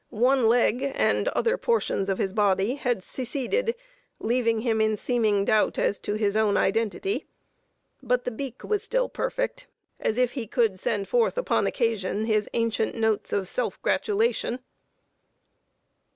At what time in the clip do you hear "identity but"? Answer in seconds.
6.57-8.23